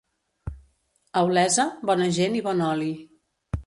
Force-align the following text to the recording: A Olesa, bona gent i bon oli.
A 1.21 1.23
Olesa, 1.29 1.69
bona 1.93 2.11
gent 2.19 2.43
i 2.43 2.47
bon 2.51 2.69
oli. 2.75 2.93